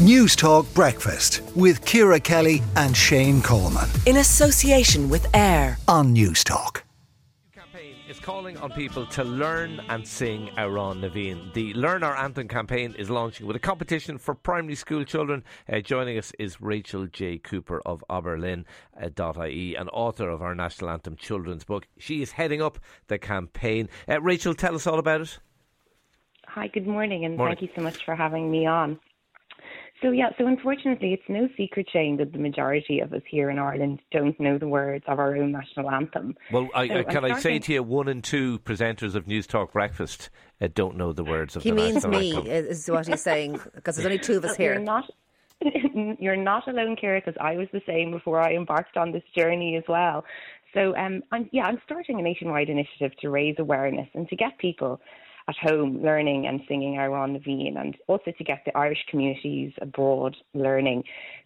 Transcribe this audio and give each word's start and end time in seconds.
News 0.00 0.36
Talk 0.36 0.72
Breakfast 0.74 1.42
with 1.56 1.84
Ciara 1.84 2.20
Kelly 2.20 2.62
and 2.76 2.96
Shane 2.96 3.42
Coleman. 3.42 3.88
In 4.06 4.18
association 4.18 5.08
with 5.08 5.26
AIR 5.34 5.76
on 5.88 6.12
News 6.12 6.44
Talk 6.44 6.84
campaign 7.52 7.96
is 8.08 8.20
calling 8.20 8.56
on 8.58 8.70
people 8.70 9.06
to 9.06 9.24
learn 9.24 9.80
and 9.88 10.06
sing 10.06 10.50
Amhrán 10.56 11.00
na 11.00 11.08
bhFiann. 11.08 11.52
The 11.52 11.74
Learn 11.74 12.04
Our 12.04 12.16
Anthem 12.16 12.46
campaign 12.46 12.94
is 12.96 13.10
launching 13.10 13.44
with 13.44 13.56
a 13.56 13.58
competition 13.58 14.18
for 14.18 14.36
primary 14.36 14.76
school 14.76 15.02
children. 15.02 15.42
Uh, 15.68 15.80
joining 15.80 16.16
us 16.16 16.30
is 16.38 16.60
Rachel 16.60 17.08
J. 17.08 17.38
Cooper 17.38 17.80
of 17.84 18.04
Aberlin.ie, 18.08 19.76
uh, 19.76 19.80
and 19.80 19.90
author 19.92 20.28
of 20.28 20.42
our 20.42 20.54
National 20.54 20.90
Anthem 20.90 21.16
children's 21.16 21.64
book. 21.64 21.88
She 21.98 22.22
is 22.22 22.30
heading 22.30 22.62
up 22.62 22.78
the 23.08 23.18
campaign. 23.18 23.88
Uh, 24.08 24.20
Rachel, 24.20 24.54
tell 24.54 24.76
us 24.76 24.86
all 24.86 25.00
about 25.00 25.22
it. 25.22 25.38
Hi, 26.46 26.68
good 26.68 26.86
morning, 26.86 27.24
and 27.24 27.36
morning. 27.36 27.56
thank 27.56 27.68
you 27.68 27.74
so 27.74 27.82
much 27.82 28.04
for 28.04 28.14
having 28.14 28.48
me 28.48 28.64
on. 28.64 29.00
So 30.02 30.12
yeah, 30.12 30.28
so 30.38 30.46
unfortunately, 30.46 31.12
it's 31.12 31.28
no 31.28 31.48
secret, 31.56 31.88
Shane, 31.92 32.18
that 32.18 32.32
the 32.32 32.38
majority 32.38 33.00
of 33.00 33.12
us 33.12 33.22
here 33.28 33.50
in 33.50 33.58
Ireland 33.58 34.00
don't 34.12 34.38
know 34.38 34.56
the 34.56 34.68
words 34.68 35.04
of 35.08 35.18
our 35.18 35.36
own 35.36 35.50
national 35.50 35.90
anthem. 35.90 36.36
Well, 36.52 36.68
I, 36.72 36.86
So 36.86 36.94
I, 36.94 37.02
can 37.02 37.24
I'm 37.24 37.32
I 37.32 37.40
say 37.40 37.58
to 37.58 37.72
you, 37.72 37.82
one 37.82 38.06
and 38.06 38.22
two 38.22 38.60
presenters 38.60 39.16
of 39.16 39.26
News 39.26 39.46
Talk 39.48 39.72
Breakfast 39.72 40.30
uh, 40.60 40.68
don't 40.72 40.96
know 40.96 41.12
the 41.12 41.24
words 41.24 41.56
of 41.56 41.64
He 41.64 41.70
the 41.70 41.76
means 41.76 41.94
national 42.04 42.12
me, 42.20 42.36
anthem. 42.36 42.46
is 42.52 42.88
what 42.88 43.08
he's 43.08 43.22
saying, 43.22 43.60
because 43.74 43.96
there's 43.96 44.06
only 44.06 44.18
two 44.18 44.36
of 44.36 44.44
us 44.44 44.56
You're 44.58 44.74
here. 44.74 44.80
not. 44.80 45.04
You're 46.20 46.36
not 46.36 46.68
alone, 46.68 46.96
Ciara, 47.00 47.20
because 47.20 47.36
I 47.40 47.56
was 47.56 47.66
the 47.72 47.82
same 47.84 48.12
before 48.12 48.40
I 48.40 48.54
embarked 48.54 48.96
on 48.96 49.10
this 49.10 49.24
journey 49.36 49.74
as 49.76 49.82
well. 49.88 50.24
So, 50.74 50.94
um, 50.96 51.22
I'm, 51.32 51.48
yeah, 51.50 51.64
I'm 51.64 51.80
starting 51.84 52.20
a 52.20 52.22
nationwide 52.22 52.68
initiative 52.68 53.18
to 53.22 53.30
raise 53.30 53.56
awareness 53.58 54.08
and 54.14 54.28
to 54.28 54.36
get 54.36 54.56
people 54.58 55.00
at 55.48 55.56
home 55.56 56.02
learning 56.02 56.46
and 56.46 56.60
singing 56.68 56.94
Amhrán 56.94 57.32
na 57.32 57.38
bhFiann, 57.38 57.80
and 57.80 57.96
also 58.06 58.30
to 58.36 58.44
get 58.44 58.62
the 58.66 58.76
Irish 58.76 59.04
communities 59.10 59.72
abroad 59.80 60.36
learning. 60.54 61.04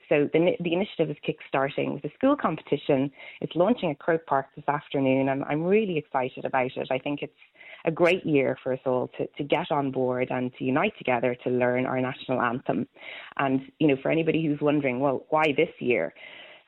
So 0.08 0.28
the, 0.32 0.56
the 0.60 0.74
initiative 0.74 1.08
is 1.08 1.16
kick-starting 1.24 1.94
with 1.94 2.04
a 2.04 2.12
school 2.14 2.36
competition. 2.36 3.10
It's 3.40 3.54
launching 3.54 3.90
at 3.90 3.98
Croke 3.98 4.26
Park 4.26 4.46
this 4.56 4.68
afternoon, 4.68 5.28
and 5.28 5.44
I'm 5.44 5.62
really 5.62 5.96
excited 5.96 6.44
about 6.44 6.72
it. 6.76 6.88
I 6.90 6.98
think 6.98 7.22
it's 7.22 7.32
a 7.84 7.90
great 7.90 8.26
year 8.26 8.58
for 8.62 8.72
us 8.72 8.80
all 8.84 9.08
to, 9.16 9.26
to 9.38 9.42
get 9.42 9.70
on 9.70 9.90
board 9.90 10.28
and 10.30 10.52
to 10.58 10.64
unite 10.64 10.92
together 10.98 11.36
to 11.44 11.50
learn 11.50 11.86
our 11.86 12.00
national 12.00 12.40
anthem. 12.40 12.86
And, 13.38 13.62
you 13.78 13.86
know, 13.86 13.96
for 14.02 14.10
anybody 14.10 14.44
who's 14.44 14.60
wondering, 14.60 15.00
well, 15.00 15.24
why 15.30 15.54
this 15.56 15.70
year? 15.78 16.12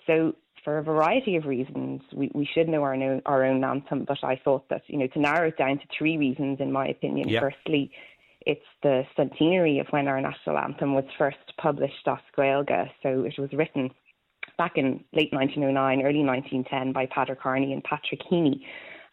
So 0.06 0.34
for 0.64 0.78
a 0.78 0.82
variety 0.82 1.36
of 1.36 1.44
reasons, 1.44 2.00
we, 2.12 2.30
we 2.34 2.48
should 2.52 2.68
know 2.68 2.82
our, 2.82 2.94
own 2.94 3.22
our 3.26 3.44
own 3.44 3.62
anthem, 3.62 4.04
but 4.04 4.18
I 4.22 4.40
thought 4.42 4.68
that, 4.70 4.82
you 4.86 4.98
know, 4.98 5.06
to 5.08 5.20
narrow 5.20 5.48
it 5.48 5.58
down 5.58 5.78
to 5.78 5.84
three 5.96 6.16
reasons, 6.16 6.58
in 6.58 6.72
my 6.72 6.88
opinion. 6.88 7.28
Firstly, 7.40 7.90
it's 8.46 8.64
the 8.82 9.04
centenary 9.16 9.78
of 9.78 9.86
when 9.90 10.08
our 10.08 10.20
national 10.20 10.58
anthem 10.58 10.94
was 10.94 11.04
first 11.18 11.36
published 11.58 12.06
as 12.06 12.18
Gaeilge. 12.36 12.90
So 13.02 13.24
it 13.24 13.38
was 13.38 13.52
written 13.52 13.90
back 14.56 14.72
in 14.76 15.04
late 15.12 15.32
1909, 15.32 16.02
early 16.02 16.24
1910 16.24 16.92
by 16.92 17.06
Peadar 17.06 17.38
Kearney 17.38 17.72
and 17.72 17.84
Patrick 17.84 18.20
Heeney. 18.28 18.64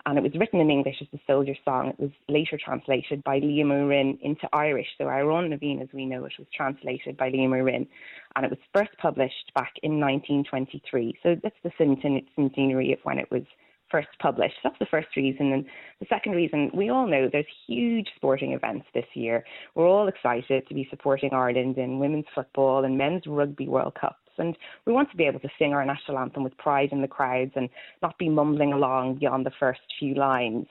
And 0.06 0.18
it 0.18 0.24
was 0.24 0.34
written 0.36 0.60
in 0.60 0.72
English 0.72 0.98
as 1.02 1.08
the 1.12 1.20
soldier 1.28 1.56
song. 1.64 1.90
It 1.90 2.00
was 2.00 2.12
later 2.28 2.58
translated 2.64 3.24
by 3.24 3.40
Liam 3.40 3.72
Ó 3.72 3.88
Rinn 3.88 4.18
into 4.22 4.48
Irish. 4.54 4.88
So 4.98 5.06
Amhrán 5.06 5.50
na 5.50 5.58
bhFiann, 5.58 5.82
as 5.82 5.90
we 5.94 6.06
know 6.06 6.26
it, 6.26 6.34
was 6.40 6.48
translated 6.56 7.18
by 7.18 7.30
Liam 7.30 7.52
Ó 7.52 7.64
Rinn. 7.64 7.88
And 8.36 8.46
it 8.46 8.50
was 8.50 8.60
first 8.74 8.92
published 8.98 9.52
back 9.54 9.74
in 9.84 10.00
1923. 10.00 11.20
So 11.22 11.36
that's 11.44 11.56
the 11.64 11.72
centen- 11.78 12.26
centenary 12.36 12.94
of 12.94 13.00
when 13.04 13.20
it 13.20 13.30
was 13.30 13.44
first 13.92 14.08
published. 14.20 14.56
That's 14.64 14.80
the 14.80 14.86
first 14.86 15.16
reason. 15.16 15.52
And 15.52 15.66
the 16.00 16.08
second 16.10 16.32
reason, 16.32 16.72
we 16.74 16.90
all 16.90 17.06
know 17.06 17.30
there's 17.32 17.46
huge 17.68 18.08
sporting 18.16 18.54
events 18.54 18.86
this 18.94 19.06
year. 19.14 19.44
We're 19.76 19.88
all 19.88 20.08
excited 20.08 20.68
to 20.68 20.74
be 20.74 20.88
supporting 20.90 21.34
Ireland 21.34 21.78
in 21.78 22.00
women's 22.00 22.26
football 22.34 22.86
and 22.86 22.98
men's 22.98 23.28
rugby 23.28 23.68
World 23.68 23.96
Cups. 24.00 24.21
And 24.38 24.58
we 24.86 24.94
want 24.94 25.12
to 25.12 25.18
be 25.18 25.26
able 25.26 25.40
to 25.42 25.50
sing 25.58 25.74
our 25.74 25.86
national 25.86 26.20
anthem 26.20 26.44
with 26.44 26.58
pride 26.58 26.90
in 26.92 27.02
the 27.02 27.08
crowds 27.08 27.52
and 27.56 27.70
not 28.02 28.18
be 28.18 28.30
mumbling 28.30 28.74
along 28.74 29.16
beyond 29.16 29.46
the 29.46 29.52
first 29.60 29.82
few 30.00 30.16
lines. 30.16 30.68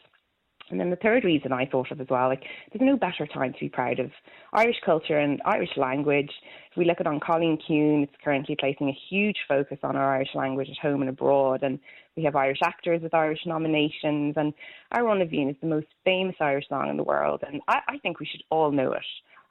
And 0.71 0.78
then 0.78 0.91
the 0.91 0.97
third 0.97 1.25
reason 1.25 1.53
I 1.53 1.66
thought 1.66 1.91
of 1.91 2.00
as 2.00 2.06
well, 2.09 2.28
like 2.28 2.44
there's 2.72 2.87
no 2.87 2.97
better 2.97 3.26
time 3.26 3.53
to 3.53 3.59
be 3.59 3.69
proud 3.69 3.98
of 3.98 4.10
Irish 4.53 4.76
culture 4.84 5.19
and 5.19 5.43
Irish 5.44 5.76
language. 5.76 6.31
If 6.71 6.76
we 6.76 6.84
look 6.84 7.00
at 7.00 7.09
An 7.09 7.19
Cailín 7.19 7.59
Ciúin, 7.69 8.04
it's 8.04 8.15
currently 8.22 8.56
placing 8.59 8.88
a 8.88 8.98
huge 9.09 9.38
focus 9.48 9.78
on 9.82 9.97
our 9.97 10.15
Irish 10.15 10.34
language 10.34 10.69
at 10.71 10.78
home 10.78 11.03
and 11.03 11.10
abroad. 11.10 11.65
And 11.65 11.81
we 12.16 12.22
have 12.22 12.37
Irish 12.37 12.60
actors 12.62 13.03
with 13.03 13.15
Irish 13.15 13.41
nominations. 13.47 14.34
And 14.37 14.54
Amhrán 14.94 15.19
na 15.19 15.25
bhFiann 15.25 15.50
is 15.50 15.56
the 15.60 15.66
most 15.66 15.88
famous 16.04 16.37
Irish 16.38 16.69
song 16.69 16.88
in 16.88 16.97
the 16.97 17.03
world. 17.03 17.42
And 17.44 17.60
I, 17.66 17.81
I 17.88 17.98
think 17.98 18.21
we 18.21 18.27
should 18.27 18.44
all 18.50 18.71
know 18.71 18.92
it. 18.92 19.03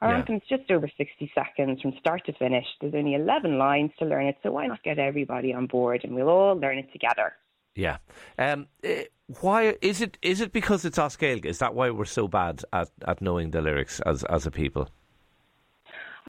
Our 0.02 0.10
Yeah. 0.10 0.18
anthem's 0.18 0.42
just 0.48 0.70
over 0.70 0.88
60 0.96 1.30
seconds 1.34 1.80
from 1.82 1.92
start 1.98 2.24
to 2.26 2.32
finish. 2.32 2.64
There's 2.80 2.94
only 2.94 3.14
11 3.14 3.58
lines 3.58 3.90
to 3.98 4.04
learn 4.06 4.26
it. 4.26 4.36
So 4.42 4.50
why 4.52 4.66
not 4.66 4.82
get 4.82 4.98
everybody 4.98 5.52
on 5.52 5.66
board 5.66 6.04
and 6.04 6.14
we'll 6.14 6.28
all 6.28 6.54
learn 6.56 6.78
it 6.78 6.90
together? 6.92 7.34
Yeah. 7.74 7.98
Um, 8.38 8.66
eh, 8.82 9.04
why 9.40 9.76
is 9.82 10.00
it? 10.00 10.18
Is 10.22 10.40
it 10.40 10.52
because 10.52 10.84
it's 10.84 10.98
as 10.98 11.16
Gaeilge? 11.16 11.44
Is 11.44 11.58
that 11.58 11.74
why 11.74 11.90
we're 11.90 12.04
so 12.06 12.26
bad 12.26 12.62
at, 12.72 12.88
at 13.06 13.20
knowing 13.20 13.50
the 13.52 13.60
lyrics 13.60 14.00
as 14.00 14.24
as 14.24 14.46
a 14.46 14.50
people? 14.50 14.88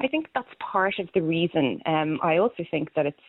I 0.03 0.07
think 0.07 0.27
that's 0.33 0.47
part 0.59 0.97
of 0.99 1.07
the 1.13 1.21
reason. 1.21 1.81
Um, 1.85 2.19
I 2.23 2.37
also 2.37 2.65
think 2.69 2.93
that 2.95 3.05
it's 3.05 3.19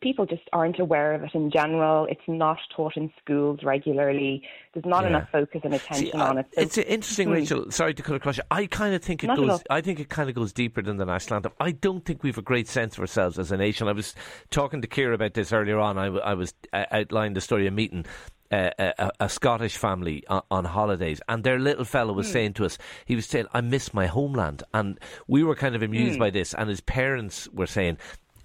people 0.00 0.26
just 0.26 0.42
aren't 0.52 0.78
aware 0.80 1.14
of 1.14 1.22
it 1.22 1.30
in 1.34 1.50
general. 1.50 2.06
It's 2.10 2.20
not 2.26 2.58
taught 2.74 2.96
in 2.96 3.12
schools 3.22 3.60
regularly. 3.62 4.42
There's 4.74 4.84
not 4.86 5.02
Yeah. 5.02 5.08
enough 5.10 5.30
focus 5.30 5.60
and 5.64 5.74
attention 5.74 6.06
See, 6.06 6.12
on 6.12 6.38
I- 6.38 6.40
it. 6.40 6.46
So- 6.54 6.60
it's 6.62 6.78
interesting, 6.78 7.28
Hmm. 7.28 7.34
Rachel. 7.34 7.70
Sorry 7.70 7.94
to 7.94 8.02
cut 8.02 8.16
across 8.16 8.36
you. 8.38 8.42
I 8.50 8.66
kind 8.66 8.94
of 8.94 9.02
think 9.02 9.22
it 9.22 9.28
Not 9.28 9.36
goes. 9.36 9.62
I 9.70 9.80
think 9.80 10.00
it 10.00 10.08
kind 10.08 10.28
of 10.28 10.34
goes 10.34 10.52
deeper 10.52 10.82
than 10.82 10.96
the 10.96 11.04
national 11.06 11.36
anthem. 11.36 11.52
I 11.60 11.72
don't 11.72 12.04
think 12.04 12.22
we've 12.22 12.38
a 12.38 12.42
great 12.42 12.66
sense 12.68 12.94
of 12.94 13.00
ourselves 13.00 13.38
as 13.38 13.52
a 13.52 13.56
nation. 13.56 13.86
I 13.88 13.92
was 13.92 14.14
talking 14.50 14.80
to 14.82 14.88
Ciara 14.88 15.14
about 15.14 15.34
this 15.34 15.52
earlier 15.52 15.78
on. 15.78 15.96
I 15.98 16.34
was 16.34 16.54
uh, 16.72 16.84
outlining 16.90 17.34
the 17.34 17.40
story 17.40 17.66
of 17.66 17.74
meeting. 17.74 18.04
Uh, 18.52 18.70
a, 18.78 19.10
a 19.20 19.28
Scottish 19.30 19.76
family 19.78 20.22
on, 20.28 20.42
on 20.50 20.64
holidays, 20.66 21.20
and 21.28 21.42
their 21.42 21.58
little 21.58 21.84
fellow 21.86 22.12
was 22.12 22.30
saying 22.30 22.52
to 22.54 22.66
us, 22.66 22.76
he 23.06 23.16
was 23.16 23.24
saying, 23.26 23.46
"I 23.54 23.62
miss 23.62 23.94
my 23.94 24.06
homeland," 24.06 24.62
and 24.74 25.00
we 25.26 25.42
were 25.42 25.54
kind 25.54 25.74
of 25.74 25.82
amused 25.82 26.16
Hmm. 26.16 26.20
by 26.20 26.30
this. 26.30 26.52
And 26.54 26.68
his 26.68 26.82
parents 26.82 27.48
were 27.52 27.66
saying, 27.66 27.96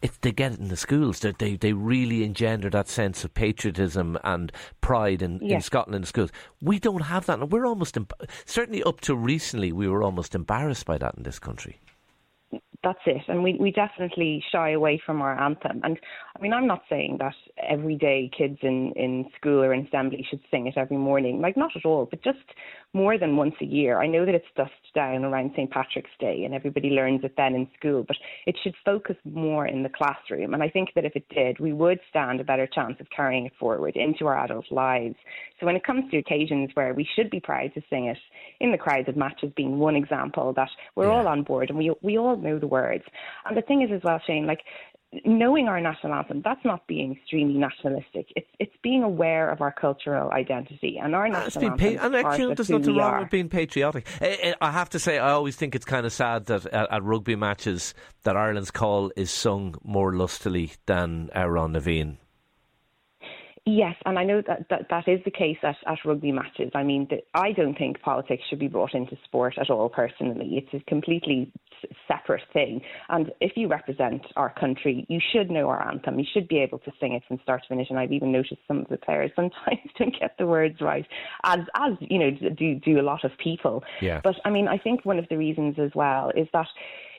it's, 0.01 0.15
they 0.19 0.31
get 0.31 0.53
it 0.53 0.59
in 0.59 0.67
the 0.69 0.77
schools. 0.77 1.19
They, 1.19 1.31
they 1.31 1.55
they 1.57 1.73
really 1.73 2.23
engender 2.23 2.69
that 2.69 2.87
sense 2.87 3.25
of 3.25 3.33
patriotism 3.33 4.17
and 4.23 4.51
pride 4.79 5.21
in. 5.23 5.39
Scotland 5.59 5.95
in 5.95 6.01
the 6.01 6.07
schools. 6.07 6.31
We 6.61 6.79
don't 6.79 7.01
have 7.01 7.25
that, 7.25 7.39
and 7.39 7.51
we're 7.51 7.65
almost 7.65 7.95
emb- 7.95 8.11
certainly 8.45 8.83
up 8.83 9.01
to 9.01 9.15
recently 9.15 9.71
we 9.73 9.87
were 9.89 10.03
almost 10.03 10.35
embarrassed 10.35 10.85
by 10.85 10.97
that 10.99 11.15
in 11.17 11.23
this 11.23 11.39
country. 11.39 11.79
That's 12.83 12.99
it. 13.05 13.23
And 13.27 13.43
we, 13.43 13.57
we 13.59 13.71
definitely 13.71 14.43
shy 14.51 14.71
away 14.71 15.01
from 15.05 15.21
our 15.21 15.39
anthem. 15.39 15.81
And 15.83 15.97
I 16.35 16.41
mean, 16.41 16.53
I'm 16.53 16.67
not 16.67 16.83
saying 16.89 17.17
that 17.19 17.33
every 17.67 17.95
day 17.95 18.29
kids 18.37 18.59
in, 18.61 18.93
in 18.95 19.25
school 19.35 19.63
or 19.63 19.73
in 19.73 19.87
assembly 19.87 20.25
should 20.29 20.41
sing 20.51 20.67
it 20.67 20.77
every 20.77 20.97
morning. 20.97 21.41
Like, 21.41 21.57
not 21.57 21.71
at 21.75 21.85
all, 21.85 22.07
but 22.09 22.23
just 22.23 22.37
more 22.97 23.17
than 23.17 23.37
once 23.37 23.53
a 23.61 23.65
year. 23.65 24.01
I 24.01 24.07
know 24.07 24.25
that 24.25 24.33
it's 24.33 24.45
dust 24.55 24.71
down 24.95 25.23
around 25.23 25.51
St. 25.55 25.69
Patrick's 25.69 26.09
Day 26.19 26.43
and 26.43 26.55
everybody 26.55 26.89
learns 26.89 27.23
it 27.23 27.35
then 27.37 27.53
in 27.53 27.67
school, 27.77 28.03
but 28.07 28.17
it 28.47 28.57
should 28.63 28.73
focus 28.83 29.15
more 29.23 29.67
in 29.67 29.83
the 29.83 29.89
classroom. 29.89 30.55
And 30.55 30.63
I 30.63 30.69
think 30.69 30.89
that 30.95 31.05
if 31.05 31.15
it 31.15 31.29
did, 31.29 31.59
we 31.59 31.73
would 31.73 31.99
stand 32.09 32.41
a 32.41 32.43
better 32.43 32.65
chance 32.65 32.95
of 32.99 33.07
carrying 33.15 33.45
it 33.45 33.53
forward 33.59 33.95
into 33.95 34.25
our 34.25 34.43
adult 34.43 34.65
lives. 34.71 35.15
So 35.59 35.67
when 35.67 35.75
it 35.75 35.85
comes 35.85 36.09
to 36.09 36.17
occasions 36.17 36.71
where 36.73 36.93
we 36.95 37.07
should 37.15 37.29
be 37.29 37.39
proud 37.39 37.73
to 37.75 37.81
sing 37.89 38.07
it 38.07 38.17
in 38.59 38.71
the 38.71 38.77
crowds 38.77 39.07
of 39.07 39.15
matches 39.15 39.51
being 39.55 39.77
one 39.77 39.95
example 39.95 40.53
that 40.53 40.69
we're 40.95 41.09
all 41.09 41.27
on 41.27 41.43
board 41.43 41.69
and 41.69 41.77
we 41.77 41.93
we 42.01 42.17
all 42.17 42.35
know 42.35 42.57
the 42.57 42.67
words. 42.67 43.03
And 43.45 43.55
the 43.55 43.61
thing 43.61 43.83
is 43.83 43.91
as 43.91 44.03
well, 44.03 44.19
Shane, 44.25 44.47
like 44.47 44.61
knowing 45.25 45.67
our 45.67 45.79
national 45.79 46.13
anthem, 46.13 46.41
that's 46.43 46.63
not 46.65 46.85
being 46.87 47.13
extremely 47.13 47.57
nationalistic. 47.57 48.27
It's 48.35 48.47
it's 48.59 48.73
being 48.83 49.03
aware 49.03 49.49
of 49.49 49.61
our 49.61 49.71
cultural 49.71 50.31
identity 50.31 50.99
and 51.01 51.15
our 51.15 51.27
It's 51.27 51.55
national 51.55 51.71
anthem. 51.71 51.95
pa- 51.97 52.05
and 52.05 52.15
actually, 52.15 52.55
there's 52.55 52.69
nothing 52.69 52.95
wrong 52.97 53.13
are. 53.13 53.19
with 53.21 53.29
being 53.29 53.49
patriotic. 53.49 54.07
Eh, 54.21 54.35
eh, 54.41 54.53
I 54.61 54.71
have 54.71 54.89
to 54.91 54.99
say, 54.99 55.17
I 55.17 55.31
always 55.31 55.55
think 55.55 55.75
it's 55.75 55.85
kind 55.85 56.05
of 56.05 56.13
sad 56.13 56.45
that 56.47 56.65
at, 56.67 56.91
at 56.91 57.03
rugby 57.03 57.35
matches 57.35 57.93
that 58.23 58.35
Ireland's 58.35 58.71
call 58.71 59.11
is 59.15 59.31
sung 59.31 59.75
more 59.83 60.13
lustily 60.13 60.71
than 60.85 61.29
Amhrán 61.35 61.71
na 61.71 61.79
bhFiann. 61.79 62.17
Yes, 63.69 63.95
and 64.05 64.17
I 64.17 64.23
know 64.23 64.41
that 64.47 64.69
that, 64.69 64.87
that 64.89 65.09
is 65.09 65.19
the 65.25 65.31
case 65.31 65.57
at, 65.61 65.75
at 65.85 65.97
rugby 66.05 66.31
matches. 66.31 66.71
I 66.73 66.83
mean, 66.83 67.05
the, 67.09 67.17
I 67.33 67.51
don't 67.51 67.77
think 67.77 67.99
politics 68.01 68.43
should 68.49 68.59
be 68.59 68.69
brought 68.69 68.93
into 68.93 69.17
sport 69.25 69.55
at 69.59 69.69
all, 69.69 69.89
personally. 69.89 70.63
It's 70.63 70.73
a 70.73 70.89
completely 70.89 71.51
separate 72.07 72.43
thing. 72.53 72.79
And 73.09 73.29
if 73.41 73.57
you 73.57 73.67
represent 73.67 74.21
our 74.37 74.53
country, 74.57 75.05
you 75.09 75.19
should 75.33 75.51
know 75.51 75.67
our 75.67 75.85
anthem. 75.85 76.17
You 76.17 76.25
should 76.33 76.47
be 76.47 76.59
able 76.59 76.79
to 76.79 76.91
sing 76.97 77.11
it 77.11 77.23
from 77.27 77.39
start 77.43 77.63
to 77.63 77.67
finish. 77.67 77.89
And 77.89 77.99
I've 77.99 78.13
even 78.13 78.31
noticed 78.31 78.61
some 78.69 78.79
of 78.79 78.87
the 78.87 78.97
players 78.97 79.31
sometimes 79.35 79.79
don't 79.99 80.17
get 80.17 80.37
the 80.39 80.47
words 80.47 80.79
right, 80.79 81.05
as, 81.43 81.59
as 81.75 81.91
you 81.99 82.19
know, 82.19 82.31
do, 82.31 82.75
do 82.75 83.01
a 83.01 83.03
lot 83.03 83.25
of 83.25 83.31
people. 83.37 83.83
Yeah. 84.01 84.21
But 84.23 84.35
I 84.45 84.49
mean, 84.49 84.69
I 84.69 84.77
think 84.77 85.03
one 85.03 85.19
of 85.19 85.27
the 85.29 85.37
reasons 85.37 85.75
as 85.77 85.91
well 85.93 86.31
is 86.37 86.47
that 86.53 86.67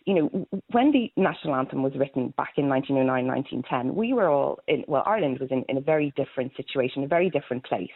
you 0.08 0.14
know, 0.14 0.46
when 0.70 0.90
the 0.90 1.12
national 1.18 1.54
anthem 1.54 1.82
was 1.82 1.92
written 1.94 2.32
back 2.38 2.54
in 2.56 2.66
1909, 2.66 3.26
1910, 3.26 3.94
we 3.94 4.14
were 4.14 4.30
all 4.30 4.58
in, 4.66 4.82
well, 4.88 5.02
Ireland 5.04 5.38
was 5.38 5.50
in, 5.50 5.66
in 5.68 5.76
a 5.76 5.82
very 5.82 6.14
different 6.16 6.52
situation, 6.56 7.04
a 7.04 7.06
very 7.06 7.28
different 7.28 7.62
place. 7.66 7.90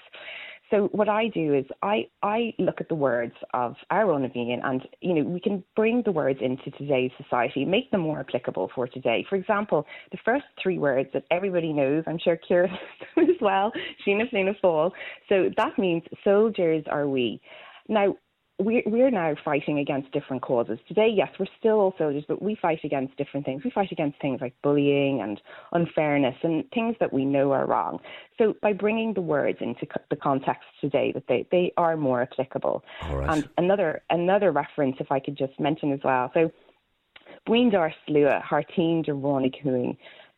So 0.70 0.91
what 0.93 1.09
I 1.09 1.29
do 1.29 1.55
is 1.55 1.64
I, 1.81 2.09
I 2.23 2.53
look 2.59 2.82
at 2.82 2.91
the 2.91 2.94
words 2.94 3.32
of 3.55 3.76
Amhrán 3.91 4.20
na 4.20 4.29
bhFiann 4.29 4.61
and, 4.62 4.82
you 5.00 5.14
know, 5.14 5.23
we 5.23 5.41
can 5.41 5.64
bring 5.75 6.03
the 6.05 6.12
words 6.12 6.41
into 6.43 6.70
today's 6.73 7.12
society, 7.17 7.64
make 7.64 7.91
them 7.91 8.03
more 8.03 8.20
applicable 8.20 8.70
for 8.75 8.87
today. 8.87 9.25
For 9.31 9.37
example, 9.37 9.87
the 10.11 10.19
first 10.23 10.44
three 10.62 10.79
words 10.79 11.08
that 11.15 11.25
everybody 11.31 11.73
knows, 11.73 12.05
I'm 12.06 12.19
sure 12.23 12.38
Ciara 12.47 12.69
as 13.17 13.41
well, 13.41 13.73
Sinne 14.05 14.29
Fianna 14.31 14.53
Fáil. 14.62 14.91
So 15.31 15.49
that 15.56 15.79
means 15.79 16.03
soldiers 16.25 16.85
are 16.91 17.08
we. 17.08 17.41
Now, 17.88 18.17
we're, 18.59 18.83
we're 18.87 19.11
now 19.11 19.35
fighting 19.45 19.79
against 19.79 20.13
different 20.13 20.43
causes. 20.43 20.79
Today, 20.87 21.09
yes, 21.13 21.29
we're 21.39 21.47
still 21.59 21.81
all 21.81 21.95
soldiers, 21.99 22.25
but 22.29 22.43
we 22.43 22.55
fight 22.55 22.81
against 22.85 23.17
different 23.17 23.47
things. 23.47 23.65
We 23.65 23.71
fight 23.71 23.91
against 23.93 24.21
things 24.21 24.41
like 24.41 24.55
bullying 24.63 25.21
and 25.21 25.41
unfairness 25.73 26.37
and 26.43 26.65
things 26.71 26.97
that 27.01 27.13
we 27.13 27.25
know 27.25 27.53
are 27.53 27.67
wrong. 27.67 27.99
So 28.39 28.55
by 28.63 28.73
bringing 28.73 29.15
the 29.15 29.21
words 29.21 29.59
into 29.61 29.87
the 30.11 30.17
context 30.17 30.65
today, 30.81 31.13
that 31.13 31.25
they, 31.29 31.47
they 31.51 31.73
are 31.77 31.97
more 31.97 32.23
applicable. 32.23 32.85
And 33.31 33.49
another 33.59 34.03
another 34.11 34.53
reference, 34.53 34.97
if 35.01 35.11
I 35.11 35.21
could 35.21 35.37
just 35.37 35.59
mention 35.59 35.93
as 35.93 36.01
well. 36.05 36.31
So, 36.35 36.51
Buíon 37.49 37.73
dar 37.73 37.93
slua, 38.07 38.43
thar 38.49 38.63
toinn 38.63 39.03
do 39.03 39.15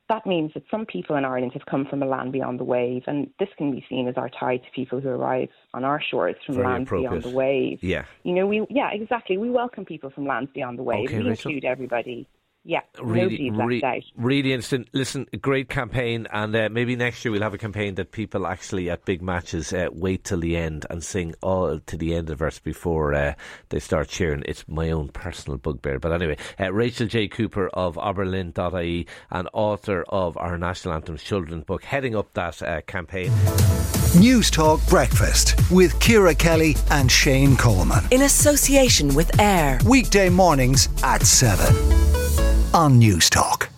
that 0.09 0.27
means 0.27 0.53
that 0.55 0.65
some 0.71 0.85
people 0.85 1.17
in 1.17 1.25
Ireland 1.25 1.53
have 1.53 1.65
come 1.67 1.87
from 1.87 2.03
a 2.03 2.07
land 2.07 2.33
beyond 2.33 2.61
the 2.61 2.65
wave, 2.65 3.05
and 3.07 3.31
this 3.39 3.49
can 3.57 3.71
be 3.71 3.85
seen 3.89 4.07
as 4.07 4.17
our 4.17 4.29
tie 4.29 4.59
to 4.59 4.71
people 4.75 5.01
who 5.01 5.09
arrive 5.09 5.49
on 5.73 5.85
our 5.85 6.01
shores 6.01 6.37
from 6.45 6.57
Very 6.57 6.67
lands 6.67 6.91
beyond 6.91 7.23
the 7.23 7.31
wave. 7.31 7.79
Yeah, 7.83 8.05
you 8.23 8.35
know, 8.35 8.47
we 8.47 8.67
yeah, 8.69 8.91
exactly. 8.93 9.39
We 9.39 9.51
welcome 9.51 9.85
people 9.85 10.11
from 10.11 10.27
lands 10.27 10.51
beyond 10.55 10.79
the 10.79 10.83
wave. 10.83 11.09
Okay, 11.09 11.19
we 11.19 11.31
Rachel. 11.31 11.51
include 11.51 11.65
everybody. 11.65 12.29
Yeah, 12.67 12.81
really, 13.03 13.51
re- 13.51 14.03
really 14.17 14.55
interesting. 14.55 14.87
Listen, 14.95 15.27
great 15.43 15.69
campaign, 15.69 16.27
and 16.33 16.57
uh, 16.57 16.71
maybe 16.71 16.97
next 16.97 17.23
year 17.23 17.33
we'll 17.33 17.43
have 17.43 17.53
a 17.53 17.59
campaign 17.59 17.97
that 17.97 18.11
people 18.11 18.47
actually 18.47 18.89
at 18.89 19.05
big 19.05 19.21
matches 19.21 19.71
uh, 19.75 19.89
wait 19.93 20.25
till 20.25 20.41
the 20.41 20.57
end 20.57 20.87
and 20.89 21.05
sing 21.05 21.35
all 21.43 21.79
to 21.79 21.97
the 21.99 22.13
end 22.15 22.21
of 22.21 22.27
the 22.27 22.35
verse 22.37 22.59
before 22.59 23.13
uh, 23.13 23.35
they 23.69 23.79
start 23.81 24.09
cheering. 24.09 24.43
It's 24.47 24.67
my 24.67 24.91
own 24.91 25.09
personal 25.09 25.59
bugbear, 25.59 25.99
but 25.99 26.13
anyway, 26.13 26.39
uh, 26.59 26.73
Rachel 26.73 27.07
J. 27.07 27.29
Cooper 27.29 27.69
of 27.69 27.97
Oberlin.ie 27.97 29.07
and 29.31 29.49
author 29.53 30.03
of 30.09 30.39
our 30.39 30.57
national 30.57 30.95
anthem 30.95 31.19
children's 31.19 31.65
book, 31.65 31.85
heading 31.85 32.17
up 32.17 32.33
that 32.33 32.63
uh, 32.63 32.81
campaign. 32.87 33.31
News 34.19 34.51
Talk 34.51 34.81
Breakfast 34.89 35.55
with 35.71 36.01
Ciara 36.01 36.35
Kelly 36.35 36.77
and 36.91 37.13
Shane 37.13 37.59
Coleman 37.59 38.05
in 38.11 38.23
association 38.23 39.15
with 39.15 39.39
AIR 39.39 39.81
weekday 39.85 40.31
mornings 40.31 40.89
at 41.03 41.25
seven 41.25 42.04
on 42.75 42.99
News 42.99 43.31
Talk. 43.31 43.74